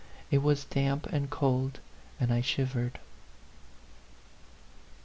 It 0.31 0.39
was 0.41 0.65
damp 0.65 1.05
and 1.13 1.29
cold, 1.29 1.79
and 2.19 2.31
1 2.31 2.41
shivered, 2.41 2.93
VI. 2.93 2.99